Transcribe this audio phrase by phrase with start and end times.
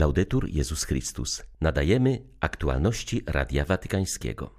[0.00, 1.42] Laudetur Jezus Chrystus.
[1.60, 4.50] Nadajemy aktualności Radia Watykańskiego.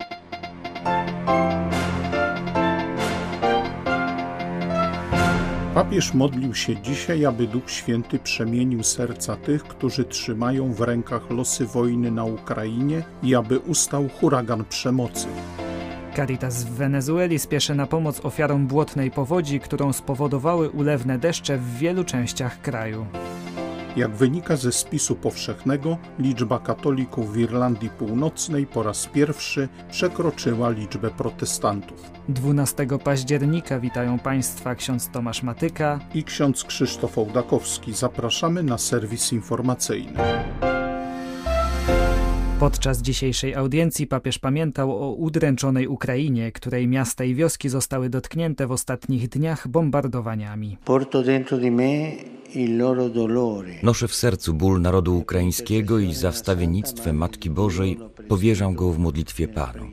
[5.73, 11.65] Papież modlił się dzisiaj, aby Duch Święty przemienił serca tych, którzy trzymają w rękach losy
[11.65, 15.27] wojny na Ukrainie i aby ustał huragan przemocy.
[16.15, 22.03] Caritas w Wenezueli spieszy na pomoc ofiarom błotnej powodzi, którą spowodowały ulewne deszcze w wielu
[22.03, 23.05] częściach kraju.
[23.95, 31.09] Jak wynika ze spisu powszechnego, liczba katolików w Irlandii Północnej po raz pierwszy przekroczyła liczbę
[31.09, 32.11] protestantów.
[32.29, 37.93] 12 października witają Państwa ksiądz Tomasz Matyka i ksiądz Krzysztof Ołdakowski.
[37.93, 40.19] Zapraszamy na serwis informacyjny.
[42.61, 48.71] Podczas dzisiejszej audiencji papież pamiętał o udręczonej Ukrainie, której miasta i wioski zostały dotknięte w
[48.71, 50.77] ostatnich dniach bombardowaniami.
[53.83, 59.47] Noszę w sercu ból narodu ukraińskiego i za wstawiennictwem Matki Bożej powierzam go w modlitwie
[59.47, 59.85] Panu.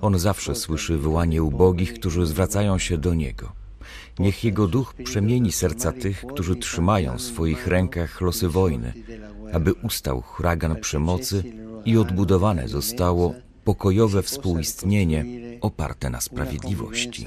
[0.00, 3.52] On zawsze słyszy wołanie ubogich, którzy zwracają się do Niego.
[4.18, 8.92] Niech Jego duch przemieni serca tych, którzy trzymają w swoich rękach losy wojny,
[9.52, 11.42] aby ustał huragan przemocy
[11.84, 15.24] i odbudowane zostało pokojowe współistnienie
[15.60, 17.24] oparte na sprawiedliwości.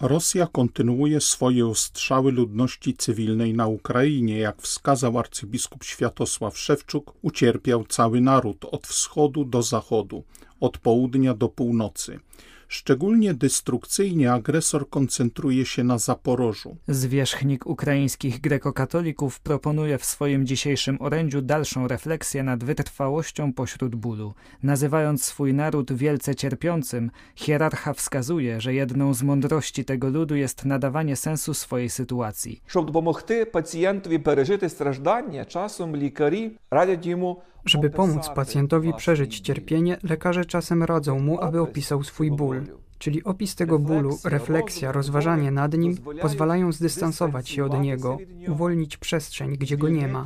[0.00, 4.38] Rosja kontynuuje swoje ostrzały ludności cywilnej na Ukrainie.
[4.38, 10.24] Jak wskazał arcybiskup Światosław Szewczuk, ucierpiał cały naród od wschodu do zachodu,
[10.60, 12.20] od południa do północy.
[12.67, 16.77] Szczególnie destrukcyjnie agresor koncentruje się na Zaporożu.
[16.87, 24.33] Zwierzchnik ukraińskich grekokatolików proponuje w swoim dzisiejszym orędziu dalszą refleksję nad wytrwałością pośród bólu.
[24.63, 31.15] Nazywając swój naród wielce cierpiącym, hierarcha wskazuje, że jedną z mądrości tego ludu jest nadawanie
[31.15, 32.61] sensu swojej sytuacji.
[32.67, 40.44] Żeby pomóc pacjentowi przeżyć stраждання, czasem лікарі радять йому żeby pomóc pacjentowi przeżyć cierpienie, lekarze
[40.44, 42.66] czasem radzą mu, aby opisał swój ból.
[42.98, 48.18] Czyli opis tego bólu, refleksja, rozważanie nad nim pozwalają zdystansować się od niego,
[48.48, 50.24] uwolnić przestrzeń, gdzie go nie ma.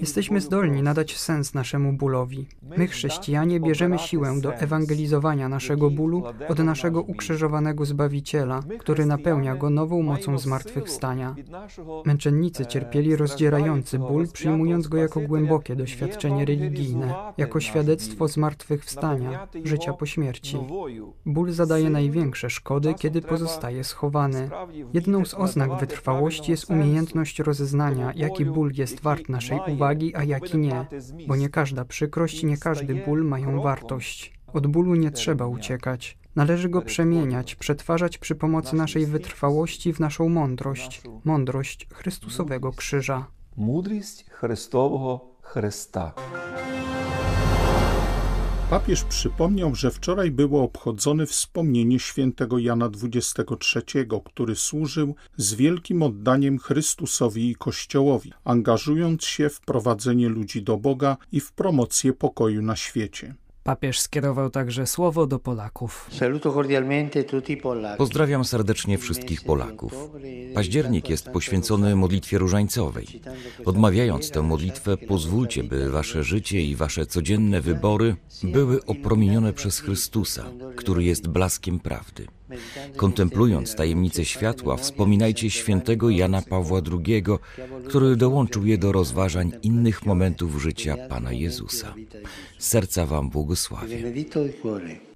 [0.00, 2.46] Jesteśmy zdolni nadać sens naszemu bólowi.
[2.76, 9.70] My, chrześcijanie, bierzemy siłę do ewangelizowania naszego bólu od naszego ukrzyżowanego Zbawiciela, który napełnia go
[9.70, 11.34] nową mocą zmartwychwstania.
[12.04, 20.06] Męczennicy cierpieli rozdzierający ból, przyjmując go jako głębokie doświadczenie religijne, jako świadectwo zmartwychwstania, życia po
[20.06, 20.58] śmierci.
[21.26, 24.50] Ból zadaje najwięcej największe szkody, kiedy pozostaje schowany.
[24.92, 30.58] Jedną z oznak wytrwałości jest umiejętność rozeznania, jaki ból jest wart naszej uwagi, a jaki
[30.58, 30.86] nie,
[31.28, 34.32] bo nie każda przykrość, nie każdy ból mają wartość.
[34.52, 36.18] Od bólu nie trzeba uciekać.
[36.36, 43.26] Należy go przemieniać, przetwarzać przy pomocy naszej wytrwałości w naszą mądrość, mądrość Chrystusowego krzyża.
[43.56, 46.12] Mądrość Chrystowego Chrysta.
[48.70, 56.58] Papież przypomniał, że wczoraj było obchodzone wspomnienie świętego Jana XXIII, który służył z wielkim oddaniem
[56.58, 62.76] Chrystusowi i Kościołowi, angażując się w prowadzenie ludzi do Boga i w promocję pokoju na
[62.76, 63.34] świecie.
[63.64, 66.10] Papież skierował także słowo do Polaków.
[67.98, 70.10] Pozdrawiam serdecznie wszystkich Polaków.
[70.54, 73.06] Październik jest poświęcony modlitwie różańcowej.
[73.64, 80.44] Odmawiając tę modlitwę, pozwólcie, by wasze życie i wasze codzienne wybory były opromienione przez Chrystusa,
[80.76, 82.26] który jest blaskiem prawdy.
[82.96, 87.24] Kontemplując tajemnicę światła, wspominajcie świętego Jana Pawła II,
[87.90, 91.94] który dołączył je do rozważań innych momentów życia Pana Jezusa.
[92.58, 94.12] Serca Wam błogosławię.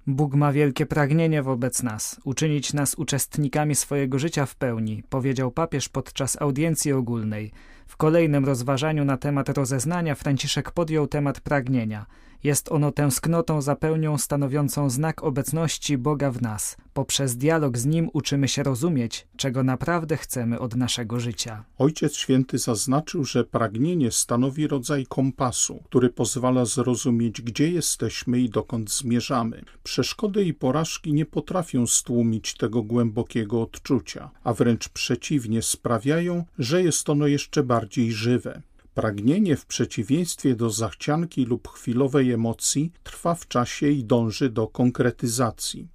[0.07, 5.89] Bóg ma wielkie pragnienie wobec nas, uczynić nas uczestnikami swojego życia w pełni, powiedział papież
[5.89, 7.51] podczas audiencji ogólnej.
[7.87, 12.05] W kolejnym rozważaniu na temat rozeznania Franciszek podjął temat pragnienia–
[12.45, 16.77] jest ono tęsknotą za pełnią stanowiącą znak obecności Boga w nas.
[16.93, 21.63] Poprzez dialog z Nim uczymy się rozumieć, czego naprawdę chcemy od naszego życia.
[21.77, 28.91] Ojciec Święty zaznaczył, że pragnienie stanowi rodzaj kompasu, który pozwala zrozumieć, gdzie jesteśmy i dokąd
[28.91, 29.61] zmierzamy.
[29.83, 37.09] Przeszkody i porażki nie potrafią stłumić tego głębokiego odczucia, a wręcz przeciwnie sprawiają, że jest
[37.09, 38.61] ono jeszcze bardziej żywe.
[38.95, 45.87] Pragnienie w przeciwieństwie do zachcianki lub chwilowej emocji trwa w czasie i dąży do konkretyzacji.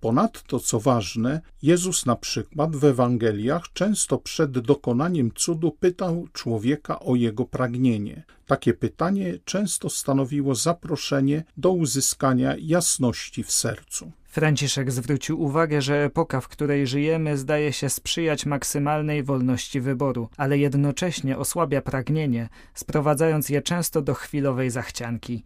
[0.00, 7.14] Ponadto, co ważne, Jezus na przykład w Ewangeliach często przed dokonaniem cudu pytał człowieka o
[7.14, 8.24] jego pragnienie.
[8.46, 14.12] Takie pytanie często stanowiło zaproszenie do uzyskania jasności w sercu.
[14.34, 20.58] Franciszek zwrócił uwagę, że epoka, w której żyjemy, zdaje się sprzyjać maksymalnej wolności wyboru, ale
[20.58, 25.44] jednocześnie osłabia pragnienie, sprowadzając je często do chwilowej zachcianki.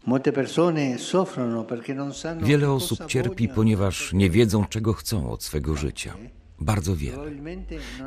[2.41, 6.13] Wiele osób cierpi, ponieważ nie wiedzą, czego chcą od swego życia.
[6.59, 7.31] Bardzo wiele.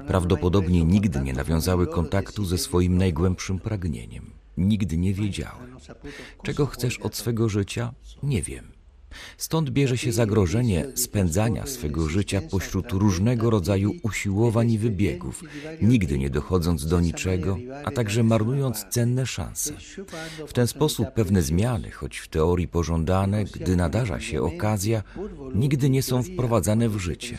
[0.07, 4.31] Prawdopodobnie nigdy nie nawiązały kontaktu ze swoim najgłębszym pragnieniem.
[4.57, 5.61] Nigdy nie wiedziały.
[6.43, 7.93] Czego chcesz od swego życia?
[8.23, 8.72] Nie wiem.
[9.37, 15.45] Stąd bierze się zagrożenie spędzania swego życia pośród różnego rodzaju usiłowań i wybiegów,
[15.83, 19.73] nigdy nie dochodząc do niczego, a także marnując cenne szanse.
[20.47, 25.03] W ten sposób pewne zmiany, choć w teorii pożądane, gdy nadarza się okazja,
[25.55, 27.39] nigdy nie są wprowadzane w życie.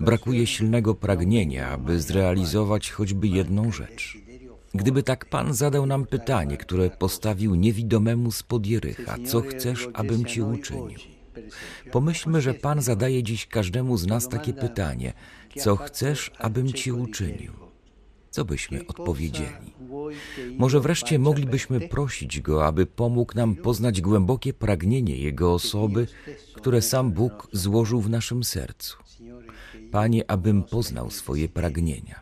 [0.00, 4.27] Brakuje silnego pragnienia, aby zrealizować choćby jedną rzecz.
[4.78, 10.42] Gdyby tak Pan zadał nam pytanie, które postawił niewidomemu spod Jerycha, co chcesz, abym Ci
[10.42, 10.98] uczynił?
[11.92, 15.12] Pomyślmy, że Pan zadaje dziś każdemu z nas takie pytanie,
[15.56, 17.52] co chcesz, abym Ci uczynił?
[18.30, 19.74] Co byśmy odpowiedzieli?
[20.58, 26.06] Może wreszcie moglibyśmy prosić Go, aby pomógł nam poznać głębokie pragnienie Jego osoby,
[26.54, 29.07] które sam Bóg złożył w naszym sercu.
[29.90, 32.20] Panie, abym poznał swoje pragnienia,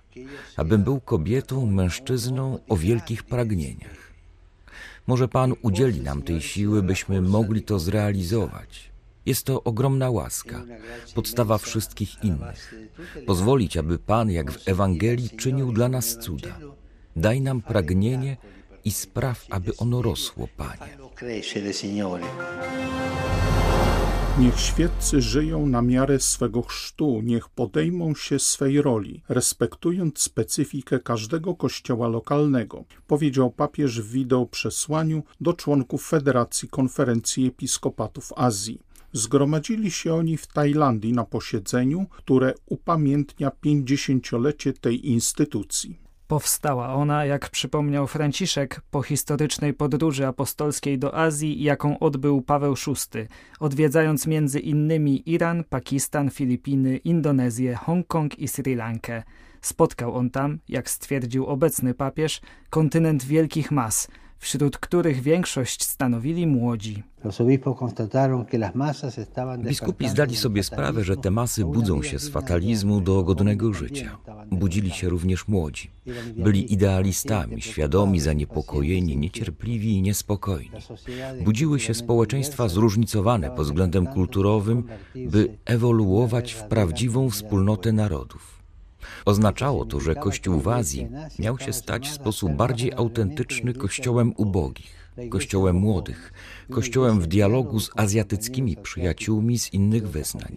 [0.56, 4.12] abym był kobietą, mężczyzną o wielkich pragnieniach.
[5.06, 8.90] Może Pan udzieli nam tej siły, byśmy mogli to zrealizować.
[9.26, 10.64] Jest to ogromna łaska,
[11.14, 12.74] podstawa wszystkich innych.
[13.26, 16.58] Pozwolić, aby Pan, jak w Ewangelii, czynił dla nas cuda.
[17.16, 18.36] Daj nam pragnienie
[18.84, 20.98] i spraw, aby ono rosło, Panie.
[24.40, 31.54] Niech świeccy żyją na miarę swego chrztu, niech podejmą się swej roli, respektując specyfikę każdego
[31.54, 38.82] kościoła lokalnego, powiedział papież w wideo przesłaniu do członków Federacji Konferencji Episkopatów Azji.
[39.12, 46.05] Zgromadzili się oni w Tajlandii na posiedzeniu, które upamiętnia pięćdziesięciolecie tej instytucji.
[46.28, 53.20] Powstała ona, jak przypomniał Franciszek, po historycznej podróży apostolskiej do Azji, jaką odbył Paweł VI,
[53.60, 59.22] odwiedzając między innymi Iran, Pakistan, Filipiny, Indonezję, Hongkong i Sri Lankę.
[59.60, 62.40] Spotkał on tam, jak stwierdził obecny papież,
[62.70, 67.02] kontynent wielkich mas– wśród których większość stanowili młodzi.
[69.58, 74.18] Biskupi zdali sobie sprawę, że te masy budzą się z fatalizmu do godnego życia.
[74.50, 75.90] Budzili się również młodzi.
[76.36, 80.70] Byli idealistami, świadomi, zaniepokojeni, niecierpliwi i niespokojni.
[81.44, 84.82] Budziły się społeczeństwa zróżnicowane pod względem kulturowym,
[85.14, 88.55] by ewoluować w prawdziwą wspólnotę narodów.
[89.24, 91.08] Oznaczało to, że Kościół w Azji
[91.38, 96.32] miał się stać w sposób bardziej autentyczny kościołem ubogich, kościołem młodych,
[96.70, 100.56] kościołem w dialogu z azjatyckimi przyjaciółmi z innych wyznań.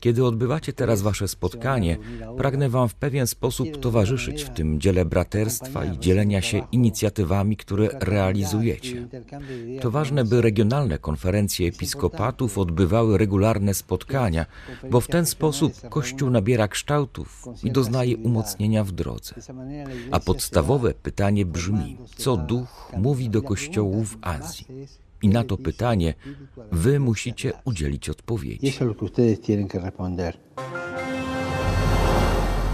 [0.00, 1.98] Kiedy odbywacie teraz wasze spotkanie,
[2.36, 7.88] pragnę wam w pewien sposób towarzyszyć w tym dziele braterstwa i dzielenia się inicjatywami, które
[7.92, 9.08] realizujecie.
[9.80, 14.46] To ważne, by regionalne konferencje episkopatów odbywały regularne spotkania,
[14.90, 19.34] bo w ten sposób Kościół nabiera kształtów i doznaje umocnienia w drodze.
[20.10, 24.66] A podstawowe pytanie brzmi, co Duch mówi do kościołów Azji?
[25.22, 26.14] I na to pytanie
[26.72, 28.72] wy musicie udzielić odpowiedzi.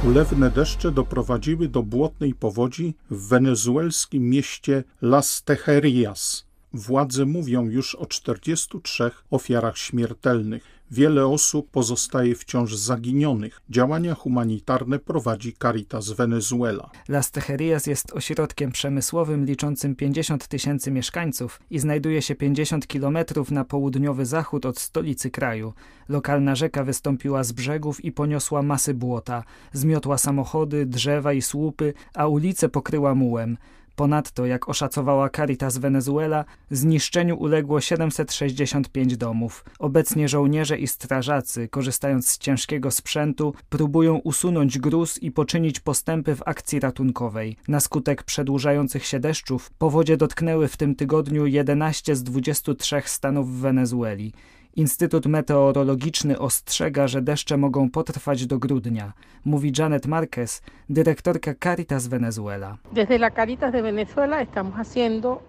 [0.06, 6.46] Ulewne deszcze doprowadziły do błotnej powodzi w wenezuelskim mieście Las Tejerias.
[6.72, 10.64] Władze mówią już o 43 ofiarach śmiertelnych.
[10.92, 13.60] Wiele osób pozostaje wciąż zaginionych.
[13.70, 16.90] Działania humanitarne prowadzi Caritas Venezuela.
[17.08, 23.64] Las Tejerias jest ośrodkiem przemysłowym liczącym 50 tysięcy mieszkańców i znajduje się 50 kilometrów na
[23.64, 25.72] południowy zachód od stolicy kraju.
[26.08, 29.44] Lokalna rzeka wystąpiła z brzegów i poniosła masy błota.
[29.72, 33.56] Zmiotła samochody, drzewa i słupy, a ulice pokryła mułem.
[33.96, 39.64] Ponadto, jak oszacowała Caritas Venezuela, zniszczeniu uległo 765 domów.
[39.78, 46.42] Obecnie żołnierze i strażacy, korzystając z ciężkiego sprzętu, próbują usunąć gruz i poczynić postępy w
[46.46, 47.56] akcji ratunkowej.
[47.68, 53.60] Na skutek przedłużających się deszczów powodzie dotknęły w tym tygodniu 11 z 23 stanów w
[53.60, 54.32] Wenezueli.
[54.76, 59.12] Instytut Meteorologiczny ostrzega, że deszcze mogą potrwać do grudnia,
[59.44, 62.78] mówi Janet Marquez, dyrektorka Caritas Venezuela.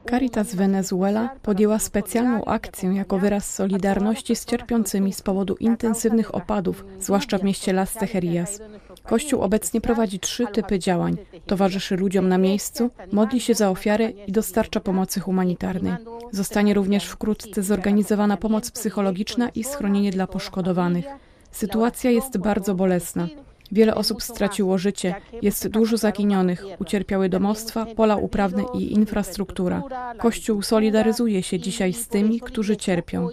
[0.09, 7.37] Caritas Venezuela podjęła specjalną akcję jako wyraz solidarności z cierpiącymi z powodu intensywnych opadów, zwłaszcza
[7.37, 8.61] w mieście Las Tejerias.
[9.03, 11.17] Kościół obecnie prowadzi trzy typy działań.
[11.45, 15.93] Towarzyszy ludziom na miejscu, modli się za ofiary i dostarcza pomocy humanitarnej.
[16.31, 21.05] Zostanie również wkrótce zorganizowana pomoc psychologiczna i schronienie dla poszkodowanych.
[21.51, 23.27] Sytuacja jest bardzo bolesna.
[23.71, 29.83] Wiele osób straciło życie, jest dużo zaginionych, ucierpiały domostwa, pola uprawne i infrastruktura.
[30.19, 33.27] Kościół solidaryzuje się dzisiaj z tymi, którzy cierpią.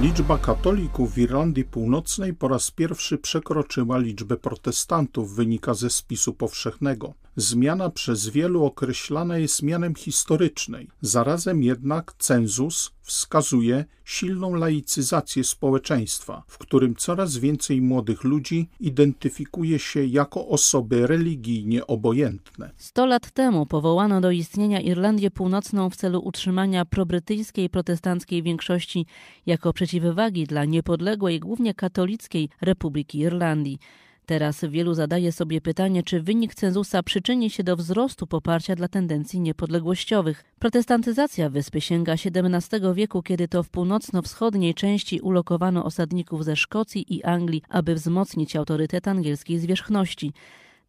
[0.00, 7.14] Liczba katolików w Irlandii Północnej po raz pierwszy przekroczyła liczbę protestantów, wynika ze spisu powszechnego.
[7.36, 10.88] Zmiana przez wielu określana jest mianem historycznej.
[11.00, 20.04] Zarazem jednak cenzus wskazuje silną laicyzację społeczeństwa, w którym coraz więcej młodych ludzi identyfikuje się
[20.04, 22.70] jako osoby religijnie obojętne.
[22.76, 29.06] Sto lat temu powołano do istnienia Irlandię Północną w celu utrzymania probrytyjskiej protestanckiej większości
[29.46, 33.78] jako przeciwwagi dla niepodległej, głównie katolickiej Republiki Irlandii.
[34.26, 39.40] Teraz wielu zadaje sobie pytanie, czy wynik cenzusa przyczyni się do wzrostu poparcia dla tendencji
[39.40, 40.44] niepodległościowych.
[40.58, 47.22] Protestantyzacja wyspy sięga XVII wieku, kiedy to w północno-wschodniej części ulokowano osadników ze Szkocji i
[47.22, 50.32] Anglii, aby wzmocnić autorytet angielskiej zwierzchności.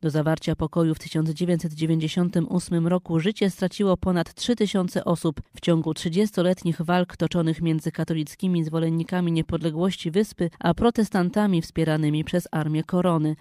[0.03, 7.17] Do zawarcia pokoju w 1998 roku życie straciło ponad 3000 osób w ciągu 30-letnich walk
[7.17, 13.35] toczonych między katolickimi zwolennikami niepodległości wyspy a protestantami wspieranymi przez armię korony.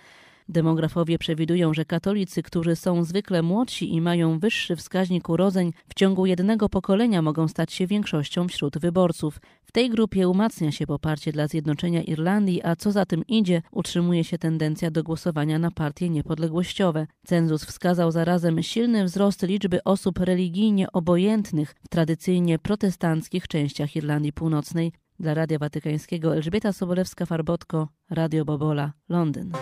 [0.48, 6.26] Demografowie przewidują, że katolicy, którzy są zwykle młodsi i mają wyższy wskaźnik urodzeń, w ciągu
[6.26, 9.40] jednego pokolenia mogą stać się większością wśród wyborców.
[9.64, 14.24] W tej grupie umacnia się poparcie dla zjednoczenia Irlandii, a co za tym idzie, utrzymuje
[14.24, 17.06] się tendencja do głosowania na partie niepodległościowe.
[17.26, 24.92] Cenzus wskazał zarazem silny wzrost liczby osób religijnie obojętnych w tradycyjnie protestanckich częściach Irlandii Północnej.
[25.20, 29.52] Dla Radia Watykańskiego Elżbieta Sobolewska-Farbotko, Radio Bobola, Londyn.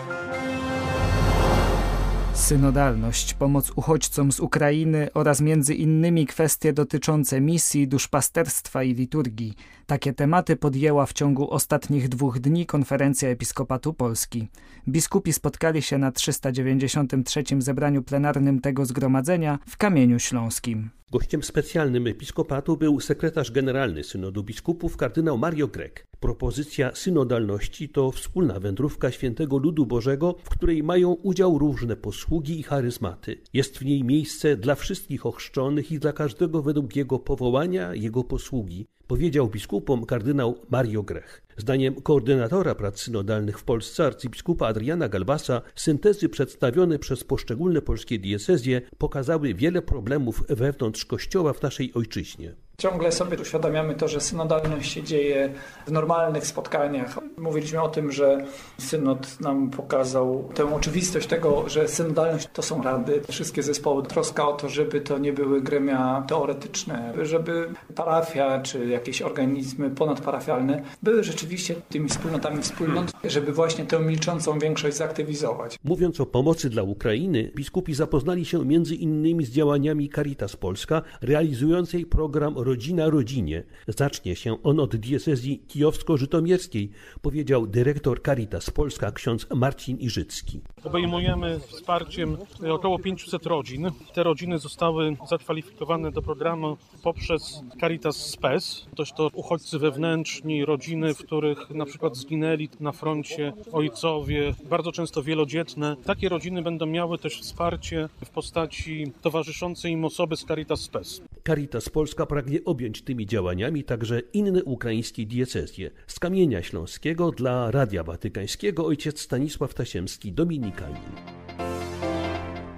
[2.41, 9.53] Synodalność, pomoc uchodźcom z Ukrainy oraz między innymi kwestie dotyczące misji, duszpasterstwa i liturgii.
[9.91, 14.47] Takie tematy podjęła w ciągu ostatnich dwóch dni Konferencja Episkopatu Polski.
[14.87, 20.89] Biskupi spotkali się na 393 zebraniu plenarnym tego zgromadzenia w Kamieniu Śląskim.
[21.11, 26.07] Gościem specjalnym episkopatu był sekretarz generalny Synodu Biskupów kardynał Mario Grek.
[26.19, 32.63] Propozycja synodalności to wspólna wędrówka świętego ludu Bożego, w której mają udział różne posługi i
[32.63, 33.41] charyzmaty.
[33.53, 38.87] Jest w niej miejsce dla wszystkich ochrzczonych i dla każdego według jego powołania, jego posługi,
[39.11, 41.41] powiedział biskupom kardynał Mario Grech.
[41.57, 48.81] Zdaniem koordynatora prac synodalnych w Polsce arcybiskupa Adriana Galbasa syntezy przedstawione przez poszczególne polskie diecezje
[48.97, 52.55] pokazały wiele problemów wewnątrz Kościoła w naszej ojczyźnie.
[52.77, 55.53] Ciągle sobie uświadamiamy to, że synodalność się dzieje
[55.87, 57.19] w normalnych spotkaniach.
[57.37, 58.45] Mówiliśmy o tym, że
[58.77, 64.53] synod nam pokazał tę oczywistość tego, że synodalność to są rady, wszystkie zespoły, troska o
[64.53, 71.50] to, żeby to nie były gremia teoretyczne, żeby parafia czy jakieś organizmy ponadparafialne były rzeczywiście
[71.89, 75.79] tymi wspólnotami wspólnot, żeby właśnie tę milczącą większość zaktywizować.
[75.83, 82.05] Mówiąc o pomocy dla Ukrainy, biskupi zapoznali się między innymi z działaniami Caritas Polska, realizującej
[82.05, 83.63] program Rodzina Rodzinie.
[83.87, 86.89] Zacznie się on od diecezji kijowsko-żytomierskiej,
[87.21, 90.61] powiedział dyrektor Caritas Polska ksiądz Marcin Iżycki.
[90.83, 92.37] Obejmujemy wsparciem
[92.69, 93.91] około 500 rodzin.
[94.13, 98.87] Te rodziny zostały zakwalifikowane do programu poprzez Caritas Spes.
[98.95, 105.23] Toż to uchodźcy wewnętrzni, rodziny, w których na przykład zginęli na froncie ojcowie, bardzo często
[105.23, 105.95] wielodzietne.
[106.05, 111.21] Takie rodziny będą miały też wsparcie w postaci towarzyszącej im osoby z Caritas Spes.
[111.47, 115.91] Caritas Polska pragnie objąć tymi działaniami także inne ukraińskie diecezje.
[116.07, 121.11] Z Kamienia Śląskiego dla Radia Watykańskiego ojciec Stanisław Tasiemski, Dominikanin.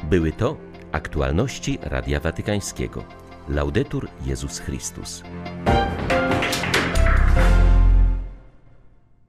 [0.09, 0.57] Były to
[0.91, 3.03] aktualności Radia Watykańskiego.
[3.49, 5.23] Laudetur Jezus Chrystus.